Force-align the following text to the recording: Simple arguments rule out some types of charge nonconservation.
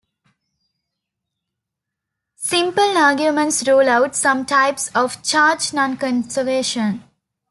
Simple 2.37 2.97
arguments 2.97 3.67
rule 3.67 3.87
out 3.87 4.15
some 4.15 4.47
types 4.47 4.89
of 4.95 5.21
charge 5.21 5.73
nonconservation. 5.73 7.03